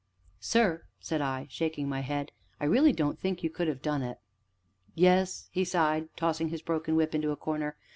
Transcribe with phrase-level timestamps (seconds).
[0.39, 4.17] "Sir," said I, shaking my head, "I really don't think you could have done it."
[4.95, 7.77] "Yes," he sighed, tossing his broken whip into a corner.